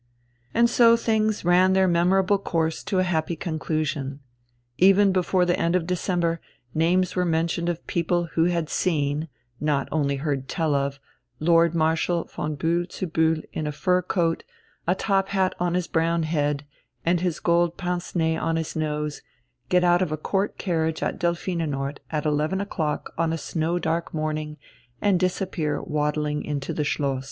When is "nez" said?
18.15-18.39